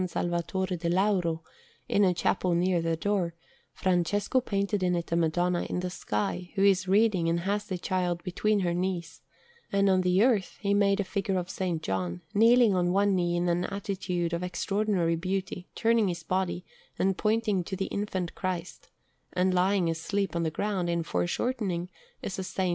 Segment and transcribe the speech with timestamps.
[0.07, 1.43] Salvatore del Lauro,
[1.87, 3.35] in a chapel near the door,
[3.71, 7.77] Francesco painted in it a Madonna in the sky, who is reading and has the
[7.77, 9.21] Child between her knees,
[9.71, 11.77] and on the earth he made a figure of S.
[11.83, 16.65] John, kneeling on one knee in an attitude of extraordinary beauty, turning his body,
[16.97, 18.89] and pointing to the Infant Christ;
[19.33, 21.91] and lying asleep on the ground, in foreshortening,
[22.23, 22.59] is a S.